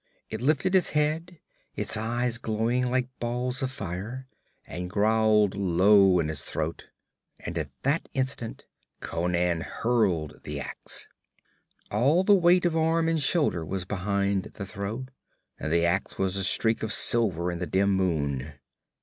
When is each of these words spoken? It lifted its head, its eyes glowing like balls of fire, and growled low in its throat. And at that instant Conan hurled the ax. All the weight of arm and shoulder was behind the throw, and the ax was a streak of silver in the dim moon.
It 0.31 0.41
lifted 0.41 0.73
its 0.73 0.89
head, 0.97 1.37
its 1.75 1.95
eyes 1.95 2.39
glowing 2.39 2.89
like 2.89 3.07
balls 3.19 3.61
of 3.61 3.71
fire, 3.71 4.27
and 4.65 4.89
growled 4.89 5.53
low 5.53 6.17
in 6.19 6.27
its 6.27 6.43
throat. 6.43 6.87
And 7.39 7.55
at 7.55 7.69
that 7.83 8.09
instant 8.15 8.65
Conan 8.99 9.61
hurled 9.61 10.41
the 10.41 10.59
ax. 10.59 11.07
All 11.91 12.23
the 12.23 12.33
weight 12.33 12.65
of 12.65 12.75
arm 12.75 13.07
and 13.07 13.21
shoulder 13.21 13.63
was 13.63 13.85
behind 13.85 14.45
the 14.55 14.65
throw, 14.65 15.05
and 15.59 15.71
the 15.71 15.85
ax 15.85 16.17
was 16.17 16.35
a 16.35 16.43
streak 16.43 16.81
of 16.81 16.91
silver 16.91 17.51
in 17.51 17.59
the 17.59 17.67
dim 17.67 17.91
moon. 17.91 18.53